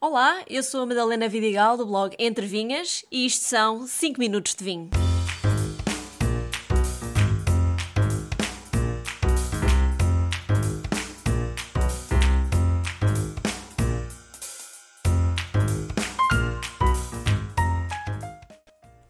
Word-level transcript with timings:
Olá, 0.00 0.44
eu 0.48 0.62
sou 0.62 0.82
a 0.82 0.86
Madalena 0.86 1.28
Vidigal 1.28 1.76
do 1.76 1.84
blog 1.84 2.14
Entre 2.20 2.46
Vinhas 2.46 3.04
e 3.10 3.26
isto 3.26 3.42
são 3.42 3.84
5 3.84 4.20
minutos 4.20 4.54
de 4.54 4.62
vinho. 4.62 4.90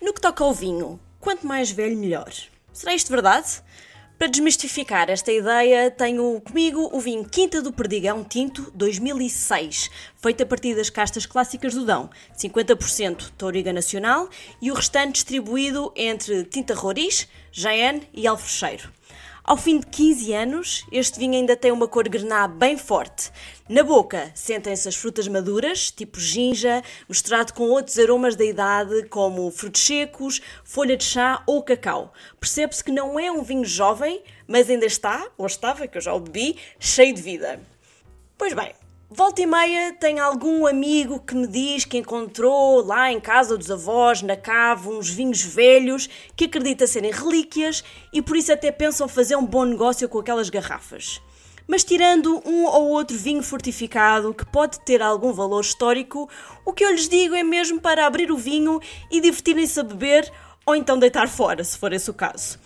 No 0.00 0.14
que 0.14 0.20
toca 0.22 0.42
ao 0.42 0.54
vinho, 0.54 0.98
quanto 1.20 1.46
mais 1.46 1.70
velho, 1.70 1.98
melhor. 1.98 2.32
Será 2.72 2.94
isto 2.94 3.10
verdade? 3.10 3.62
Para 4.20 4.28
desmistificar 4.28 5.08
esta 5.08 5.32
ideia, 5.32 5.90
tenho 5.90 6.38
comigo 6.42 6.90
o 6.92 7.00
vinho 7.00 7.24
Quinta 7.24 7.62
do 7.62 7.72
Perdigão 7.72 8.22
Tinto 8.22 8.70
2006, 8.74 9.90
feito 10.14 10.42
a 10.42 10.46
partir 10.46 10.74
das 10.74 10.90
castas 10.90 11.24
clássicas 11.24 11.72
do 11.72 11.86
Dão, 11.86 12.10
50% 12.36 13.30
Touriga 13.38 13.72
Nacional 13.72 14.28
e 14.60 14.70
o 14.70 14.74
restante 14.74 15.14
distribuído 15.14 15.90
entre 15.96 16.44
Tinta 16.44 16.74
Roriz, 16.74 17.26
Jaén 17.50 18.02
e 18.12 18.26
Alfrecheiro. 18.26 18.90
Ao 19.50 19.56
fim 19.56 19.80
de 19.80 19.86
15 19.88 20.32
anos, 20.32 20.86
este 20.92 21.18
vinho 21.18 21.34
ainda 21.34 21.56
tem 21.56 21.72
uma 21.72 21.88
cor 21.88 22.08
grená 22.08 22.46
bem 22.46 22.78
forte. 22.78 23.32
Na 23.68 23.82
boca, 23.82 24.30
sentem-se 24.32 24.88
as 24.88 24.94
frutas 24.94 25.26
maduras, 25.26 25.90
tipo 25.90 26.20
ginja, 26.20 26.84
misturado 27.08 27.52
com 27.52 27.64
outros 27.64 27.98
aromas 27.98 28.36
da 28.36 28.44
idade, 28.44 29.08
como 29.08 29.50
frutos 29.50 29.84
secos, 29.84 30.40
folha 30.62 30.96
de 30.96 31.02
chá 31.02 31.42
ou 31.48 31.64
cacau. 31.64 32.14
Percebe-se 32.38 32.84
que 32.84 32.92
não 32.92 33.18
é 33.18 33.28
um 33.32 33.42
vinho 33.42 33.64
jovem, 33.64 34.22
mas 34.46 34.70
ainda 34.70 34.86
está, 34.86 35.28
ou 35.36 35.46
estava, 35.46 35.88
que 35.88 35.98
eu 35.98 36.02
já 36.02 36.14
o 36.14 36.20
bebi, 36.20 36.56
cheio 36.78 37.12
de 37.12 37.20
vida. 37.20 37.60
Pois 38.38 38.52
bem, 38.52 38.72
Volta 39.12 39.42
e 39.42 39.46
meia 39.46 39.92
tem 39.94 40.20
algum 40.20 40.68
amigo 40.68 41.18
que 41.18 41.34
me 41.34 41.48
diz 41.48 41.84
que 41.84 41.98
encontrou 41.98 42.80
lá 42.86 43.10
em 43.10 43.18
casa 43.18 43.58
dos 43.58 43.68
avós, 43.68 44.22
na 44.22 44.36
cave, 44.36 44.88
uns 44.88 45.10
vinhos 45.10 45.42
velhos 45.42 46.08
que 46.36 46.44
acredita 46.44 46.86
serem 46.86 47.10
relíquias 47.10 47.82
e 48.12 48.22
por 48.22 48.36
isso 48.36 48.52
até 48.52 48.70
pensam 48.70 49.08
fazer 49.08 49.34
um 49.34 49.44
bom 49.44 49.64
negócio 49.64 50.08
com 50.08 50.20
aquelas 50.20 50.48
garrafas. 50.48 51.20
Mas 51.66 51.82
tirando 51.82 52.40
um 52.46 52.66
ou 52.66 52.90
outro 52.90 53.18
vinho 53.18 53.42
fortificado 53.42 54.32
que 54.32 54.46
pode 54.46 54.78
ter 54.84 55.02
algum 55.02 55.32
valor 55.32 55.62
histórico, 55.62 56.30
o 56.64 56.72
que 56.72 56.84
eu 56.84 56.92
lhes 56.92 57.08
digo 57.08 57.34
é 57.34 57.42
mesmo 57.42 57.80
para 57.80 58.06
abrir 58.06 58.30
o 58.30 58.36
vinho 58.36 58.78
e 59.10 59.20
divertirem-se 59.20 59.80
a 59.80 59.82
beber 59.82 60.32
ou 60.64 60.76
então 60.76 60.96
deitar 60.96 61.28
fora, 61.28 61.64
se 61.64 61.76
for 61.76 61.92
esse 61.92 62.08
o 62.08 62.14
caso. 62.14 62.60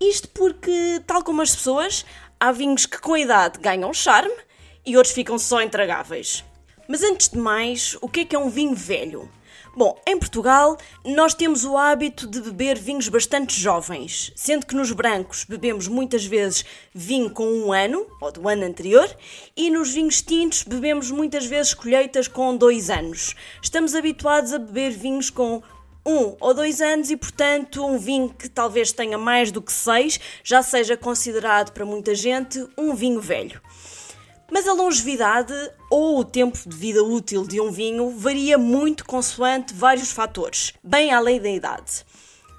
Isto 0.00 0.28
porque, 0.28 1.02
tal 1.08 1.24
como 1.24 1.42
as 1.42 1.56
pessoas, 1.56 2.06
há 2.38 2.52
vinhos 2.52 2.86
que 2.86 3.00
com 3.00 3.14
a 3.14 3.20
idade 3.20 3.58
ganham 3.58 3.92
charme 3.92 4.32
e 4.84 4.96
outros 4.96 5.14
ficam 5.14 5.38
só 5.38 5.62
intragáveis. 5.62 6.44
Mas 6.88 7.02
antes 7.02 7.28
de 7.28 7.38
mais, 7.38 7.96
o 8.00 8.08
que 8.08 8.20
é 8.20 8.24
que 8.24 8.36
é 8.36 8.38
um 8.38 8.50
vinho 8.50 8.74
velho? 8.74 9.28
Bom, 9.74 9.98
em 10.06 10.18
Portugal 10.18 10.76
nós 11.02 11.32
temos 11.32 11.64
o 11.64 11.78
hábito 11.78 12.26
de 12.26 12.42
beber 12.42 12.78
vinhos 12.78 13.08
bastante 13.08 13.58
jovens, 13.58 14.30
sendo 14.36 14.66
que 14.66 14.74
nos 14.74 14.92
brancos 14.92 15.44
bebemos 15.44 15.88
muitas 15.88 16.26
vezes 16.26 16.62
vinho 16.94 17.30
com 17.30 17.46
um 17.46 17.72
ano, 17.72 18.06
ou 18.20 18.30
do 18.30 18.46
ano 18.46 18.64
anterior, 18.64 19.08
e 19.56 19.70
nos 19.70 19.94
vinhos 19.94 20.20
tintos 20.20 20.62
bebemos 20.62 21.10
muitas 21.10 21.46
vezes 21.46 21.72
colheitas 21.72 22.28
com 22.28 22.54
dois 22.54 22.90
anos. 22.90 23.34
Estamos 23.62 23.94
habituados 23.94 24.52
a 24.52 24.58
beber 24.58 24.90
vinhos 24.90 25.30
com 25.30 25.62
um 26.04 26.36
ou 26.38 26.52
dois 26.52 26.82
anos 26.82 27.10
e, 27.10 27.16
portanto, 27.16 27.82
um 27.86 27.96
vinho 27.98 28.28
que 28.28 28.50
talvez 28.50 28.92
tenha 28.92 29.16
mais 29.16 29.50
do 29.50 29.62
que 29.62 29.72
seis 29.72 30.20
já 30.44 30.62
seja 30.62 30.98
considerado 30.98 31.72
para 31.72 31.86
muita 31.86 32.14
gente 32.14 32.62
um 32.76 32.94
vinho 32.94 33.20
velho. 33.20 33.60
Mas 34.52 34.68
a 34.68 34.74
longevidade 34.74 35.54
ou 35.88 36.18
o 36.18 36.24
tempo 36.24 36.58
de 36.68 36.76
vida 36.76 37.02
útil 37.02 37.46
de 37.46 37.58
um 37.58 37.70
vinho 37.70 38.10
varia 38.10 38.58
muito 38.58 39.02
consoante 39.02 39.72
vários 39.72 40.12
fatores, 40.12 40.74
bem 40.84 41.10
além 41.10 41.40
da 41.40 41.48
idade. 41.48 42.04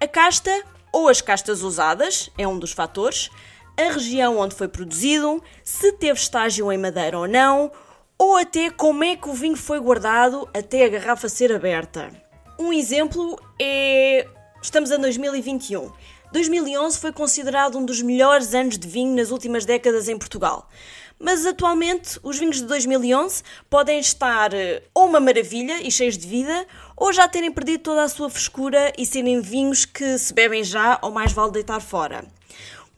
A 0.00 0.08
casta 0.08 0.50
ou 0.92 1.08
as 1.08 1.20
castas 1.20 1.62
usadas 1.62 2.28
é 2.36 2.46
um 2.46 2.58
dos 2.58 2.72
fatores, 2.72 3.30
a 3.76 3.92
região 3.92 4.36
onde 4.36 4.56
foi 4.56 4.66
produzido, 4.66 5.40
se 5.62 5.92
teve 5.92 6.18
estágio 6.18 6.72
em 6.72 6.76
madeira 6.76 7.20
ou 7.20 7.28
não, 7.28 7.70
ou 8.18 8.36
até 8.36 8.68
como 8.68 9.04
é 9.04 9.14
que 9.14 9.28
o 9.28 9.32
vinho 9.32 9.56
foi 9.56 9.78
guardado 9.78 10.48
até 10.52 10.86
a 10.86 10.88
garrafa 10.88 11.28
ser 11.28 11.52
aberta. 11.52 12.10
Um 12.58 12.72
exemplo 12.72 13.40
é. 13.60 14.26
Estamos 14.60 14.90
em 14.90 14.98
2021. 14.98 15.92
2011 16.32 16.98
foi 16.98 17.12
considerado 17.12 17.78
um 17.78 17.84
dos 17.84 18.02
melhores 18.02 18.52
anos 18.54 18.76
de 18.76 18.88
vinho 18.88 19.14
nas 19.14 19.30
últimas 19.30 19.64
décadas 19.64 20.08
em 20.08 20.18
Portugal. 20.18 20.68
Mas 21.18 21.46
atualmente 21.46 22.20
os 22.22 22.38
vinhos 22.38 22.56
de 22.56 22.64
2011 22.64 23.42
podem 23.70 23.98
estar 23.98 24.52
eh, 24.52 24.82
ou 24.94 25.06
uma 25.06 25.18
maravilha 25.18 25.80
e 25.82 25.90
cheios 25.90 26.18
de 26.18 26.26
vida, 26.26 26.66
ou 26.96 27.12
já 27.12 27.26
terem 27.26 27.50
perdido 27.50 27.82
toda 27.82 28.02
a 28.02 28.08
sua 28.08 28.28
frescura 28.28 28.92
e 28.98 29.06
serem 29.06 29.40
vinhos 29.40 29.84
que 29.84 30.18
se 30.18 30.32
bebem 30.34 30.62
já 30.62 30.98
ou 31.00 31.10
mais 31.10 31.32
vale 31.32 31.52
deitar 31.52 31.80
fora. 31.80 32.24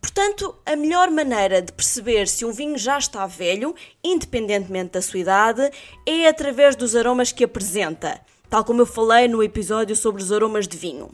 Portanto, 0.00 0.54
a 0.64 0.76
melhor 0.76 1.10
maneira 1.10 1.60
de 1.60 1.72
perceber 1.72 2.28
se 2.28 2.44
um 2.44 2.52
vinho 2.52 2.78
já 2.78 2.98
está 2.98 3.26
velho, 3.26 3.74
independentemente 4.02 4.92
da 4.92 5.02
sua 5.02 5.20
idade, 5.20 5.70
é 6.06 6.28
através 6.28 6.76
dos 6.76 6.94
aromas 6.94 7.32
que 7.32 7.44
apresenta, 7.44 8.20
tal 8.48 8.64
como 8.64 8.82
eu 8.82 8.86
falei 8.86 9.28
no 9.28 9.42
episódio 9.42 9.94
sobre 9.94 10.22
os 10.22 10.32
aromas 10.32 10.66
de 10.66 10.76
vinho. 10.76 11.10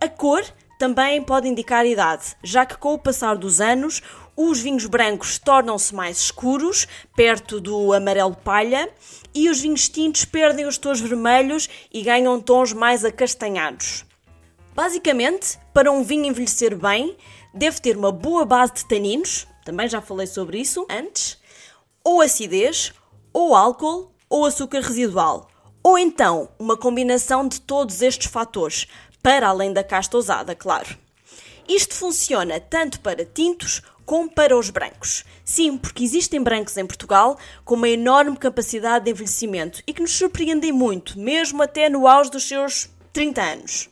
A 0.00 0.08
cor 0.08 0.44
também 0.78 1.22
pode 1.22 1.48
indicar 1.48 1.86
idade, 1.86 2.36
já 2.42 2.66
que 2.66 2.76
com 2.76 2.92
o 2.92 2.98
passar 2.98 3.36
dos 3.36 3.60
anos 3.60 4.02
os 4.36 4.60
vinhos 4.60 4.86
brancos 4.86 5.38
tornam-se 5.38 5.94
mais 5.94 6.18
escuros, 6.18 6.86
perto 7.14 7.60
do 7.60 7.92
amarelo 7.92 8.34
palha, 8.34 8.88
e 9.34 9.48
os 9.48 9.60
vinhos 9.60 9.88
tintos 9.88 10.24
perdem 10.24 10.66
os 10.66 10.78
tons 10.78 11.00
vermelhos 11.00 11.68
e 11.92 12.02
ganham 12.02 12.40
tons 12.40 12.72
mais 12.72 13.04
acastanhados. 13.04 14.04
Basicamente, 14.74 15.58
para 15.74 15.92
um 15.92 16.02
vinho 16.02 16.26
envelhecer 16.26 16.76
bem, 16.76 17.16
deve 17.52 17.80
ter 17.80 17.96
uma 17.96 18.10
boa 18.10 18.44
base 18.44 18.74
de 18.74 18.86
taninos, 18.86 19.46
também 19.64 19.88
já 19.88 20.00
falei 20.00 20.26
sobre 20.26 20.58
isso 20.58 20.86
antes, 20.88 21.38
ou 22.02 22.20
acidez, 22.20 22.92
ou 23.32 23.54
álcool, 23.54 24.12
ou 24.28 24.46
açúcar 24.46 24.80
residual, 24.80 25.48
ou 25.82 25.98
então 25.98 26.48
uma 26.58 26.76
combinação 26.76 27.46
de 27.46 27.60
todos 27.60 28.00
estes 28.00 28.30
fatores, 28.30 28.86
para 29.22 29.48
além 29.48 29.72
da 29.72 29.84
casta 29.84 30.16
usada, 30.16 30.54
claro. 30.54 30.98
Isto 31.68 31.94
funciona 31.94 32.58
tanto 32.58 33.00
para 33.00 33.24
tintos 33.24 33.82
como 34.04 34.30
para 34.30 34.56
os 34.56 34.70
brancos. 34.70 35.24
Sim, 35.44 35.76
porque 35.76 36.04
existem 36.04 36.42
brancos 36.42 36.76
em 36.76 36.86
Portugal 36.86 37.38
com 37.64 37.74
uma 37.74 37.88
enorme 37.88 38.36
capacidade 38.36 39.04
de 39.04 39.10
envelhecimento 39.10 39.82
e 39.86 39.92
que 39.92 40.02
nos 40.02 40.12
surpreendem 40.12 40.72
muito, 40.72 41.18
mesmo 41.18 41.62
até 41.62 41.88
no 41.88 42.06
auge 42.06 42.30
dos 42.30 42.44
seus 42.44 42.88
30 43.12 43.42
anos. 43.42 43.90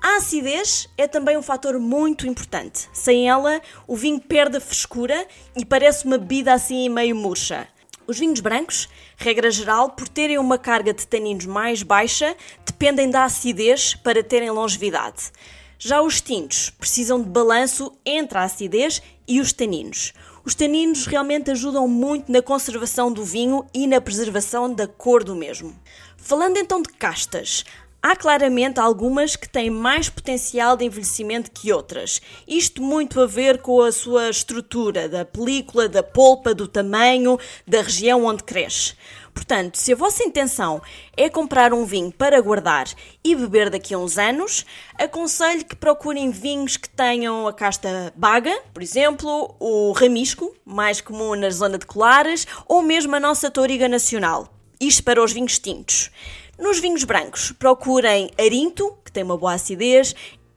A 0.00 0.16
acidez 0.18 0.88
é 0.96 1.08
também 1.08 1.36
um 1.36 1.42
fator 1.42 1.78
muito 1.78 2.26
importante. 2.26 2.88
Sem 2.92 3.28
ela, 3.28 3.60
o 3.86 3.96
vinho 3.96 4.20
perde 4.20 4.56
a 4.56 4.60
frescura 4.60 5.26
e 5.56 5.64
parece 5.64 6.04
uma 6.04 6.18
bebida 6.18 6.52
assim 6.52 6.88
meio 6.88 7.16
murcha. 7.16 7.66
Os 8.06 8.18
vinhos 8.18 8.40
brancos, 8.40 8.88
regra 9.16 9.50
geral, 9.50 9.90
por 9.90 10.08
terem 10.08 10.38
uma 10.38 10.56
carga 10.56 10.94
de 10.94 11.06
taninos 11.06 11.44
mais 11.44 11.82
baixa, 11.82 12.34
dependem 12.64 13.10
da 13.10 13.24
acidez 13.24 13.94
para 13.94 14.22
terem 14.22 14.50
longevidade. 14.50 15.32
Já 15.78 16.00
os 16.00 16.20
tintos 16.20 16.70
precisam 16.70 17.20
de 17.20 17.28
balanço 17.28 17.92
entre 18.06 18.38
a 18.38 18.44
acidez 18.44 19.02
e 19.28 19.40
os 19.40 19.52
taninos. 19.52 20.14
Os 20.44 20.54
taninos 20.54 21.06
realmente 21.06 21.50
ajudam 21.50 21.86
muito 21.86 22.32
na 22.32 22.40
conservação 22.40 23.12
do 23.12 23.22
vinho 23.22 23.66
e 23.74 23.86
na 23.86 24.00
preservação 24.00 24.72
da 24.72 24.86
cor 24.86 25.22
do 25.22 25.36
mesmo. 25.36 25.78
Falando 26.16 26.56
então 26.56 26.80
de 26.80 26.88
castas, 26.88 27.64
Há 28.00 28.14
claramente 28.14 28.78
algumas 28.78 29.34
que 29.34 29.48
têm 29.48 29.70
mais 29.70 30.08
potencial 30.08 30.76
de 30.76 30.84
envelhecimento 30.84 31.50
que 31.50 31.72
outras. 31.72 32.22
Isto 32.46 32.80
muito 32.80 33.20
a 33.20 33.26
ver 33.26 33.60
com 33.60 33.82
a 33.82 33.90
sua 33.90 34.30
estrutura, 34.30 35.08
da 35.08 35.24
película, 35.24 35.88
da 35.88 36.00
polpa, 36.00 36.54
do 36.54 36.68
tamanho, 36.68 37.36
da 37.66 37.82
região 37.82 38.24
onde 38.24 38.44
cresce. 38.44 38.94
Portanto, 39.34 39.76
se 39.76 39.92
a 39.92 39.96
vossa 39.96 40.22
intenção 40.22 40.80
é 41.16 41.28
comprar 41.28 41.72
um 41.72 41.84
vinho 41.84 42.12
para 42.12 42.40
guardar 42.40 42.86
e 43.24 43.34
beber 43.34 43.68
daqui 43.68 43.94
a 43.94 43.98
uns 43.98 44.16
anos, 44.16 44.64
aconselho 44.96 45.64
que 45.64 45.74
procurem 45.74 46.30
vinhos 46.30 46.76
que 46.76 46.88
tenham 46.88 47.48
a 47.48 47.52
casta 47.52 48.12
baga, 48.16 48.56
por 48.72 48.82
exemplo, 48.82 49.56
o 49.58 49.90
ramisco, 49.90 50.54
mais 50.64 51.00
comum 51.00 51.34
na 51.34 51.50
zona 51.50 51.76
de 51.76 51.86
colares, 51.86 52.46
ou 52.68 52.80
mesmo 52.80 53.16
a 53.16 53.20
nossa 53.20 53.50
touriga 53.50 53.88
nacional. 53.88 54.54
Isto 54.80 55.02
para 55.02 55.22
os 55.22 55.32
vinhos 55.32 55.58
tintos. 55.58 56.12
Nos 56.58 56.80
vinhos 56.80 57.04
brancos, 57.04 57.52
procurem 57.52 58.30
arinto, 58.36 58.92
que 59.04 59.12
tem 59.12 59.22
uma 59.22 59.36
boa 59.36 59.54
acidez, 59.54 60.12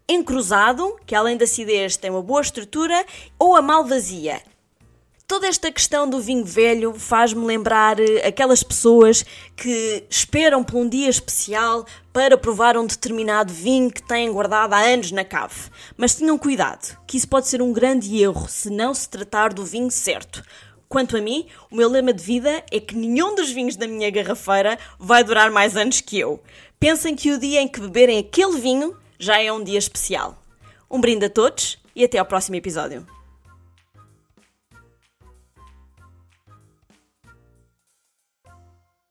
encruzado, 0.09 0.97
que 1.05 1.13
além 1.13 1.37
da 1.37 1.43
acidez 1.43 1.95
tem 1.95 2.09
uma 2.09 2.23
boa 2.23 2.41
estrutura, 2.41 3.05
ou 3.37 3.55
a 3.55 3.61
malvazia. 3.61 4.41
Toda 5.27 5.47
esta 5.47 5.71
questão 5.71 6.09
do 6.09 6.19
vinho 6.19 6.43
velho 6.43 6.93
faz-me 6.95 7.45
lembrar 7.45 7.99
eh, 7.99 8.27
aquelas 8.27 8.63
pessoas 8.63 9.23
que 9.55 10.03
esperam 10.09 10.63
por 10.63 10.75
um 10.75 10.89
dia 10.89 11.07
especial 11.07 11.85
para 12.11 12.37
provar 12.37 12.75
um 12.75 12.85
determinado 12.85 13.53
vinho 13.53 13.89
que 13.89 14.03
têm 14.03 14.29
guardado 14.33 14.73
há 14.73 14.79
anos 14.79 15.11
na 15.11 15.23
cave. 15.23 15.69
Mas 15.95 16.15
tenham 16.15 16.37
cuidado, 16.37 16.97
que 17.07 17.15
isso 17.15 17.29
pode 17.29 17.47
ser 17.47 17.61
um 17.61 17.71
grande 17.71 18.21
erro 18.21 18.49
se 18.49 18.69
não 18.69 18.93
se 18.93 19.07
tratar 19.07 19.53
do 19.53 19.63
vinho 19.63 19.91
certo. 19.91 20.43
Quanto 20.91 21.15
a 21.15 21.21
mim, 21.21 21.45
o 21.71 21.77
meu 21.77 21.87
lema 21.87 22.11
de 22.11 22.21
vida 22.21 22.65
é 22.69 22.77
que 22.77 22.97
nenhum 22.97 23.33
dos 23.33 23.49
vinhos 23.49 23.77
da 23.77 23.87
minha 23.87 24.11
garrafeira 24.11 24.77
vai 24.99 25.23
durar 25.23 25.49
mais 25.49 25.77
anos 25.77 26.01
que 26.01 26.19
eu. 26.19 26.43
Pensem 26.81 27.15
que 27.15 27.31
o 27.31 27.39
dia 27.39 27.61
em 27.61 27.67
que 27.69 27.79
beberem 27.79 28.19
aquele 28.19 28.59
vinho 28.59 28.97
já 29.17 29.41
é 29.41 29.49
um 29.53 29.63
dia 29.63 29.79
especial. 29.79 30.43
Um 30.89 30.99
brinde 30.99 31.27
a 31.27 31.29
todos 31.29 31.81
e 31.95 32.03
até 32.03 32.17
ao 32.17 32.25
próximo 32.25 32.57
episódio. 32.57 33.07